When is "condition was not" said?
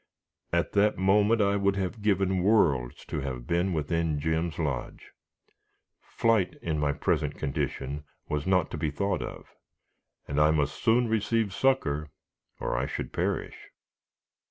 7.37-8.71